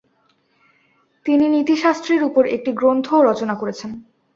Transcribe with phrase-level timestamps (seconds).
[1.25, 3.91] তিনি নীতিশাস্ত্রের উপর একটি গ্রন্থও রচনা করেছেন।